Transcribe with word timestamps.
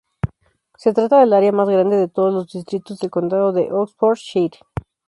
Se 0.79 0.93
trata 0.95 1.19
del 1.19 1.31
área 1.31 1.51
más 1.51 1.69
grande 1.69 1.95
de 1.95 2.07
todos 2.07 2.33
los 2.33 2.51
distritos 2.51 2.97
del 2.97 3.11
condado 3.11 3.51
de 3.51 3.71
Oxfordshire. 3.71 4.57